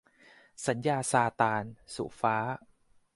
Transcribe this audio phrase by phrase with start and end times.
[0.67, 1.63] สัญญาซาตาน-
[1.95, 2.35] สุฟ้า